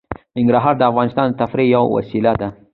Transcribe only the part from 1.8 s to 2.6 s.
وسیله ده.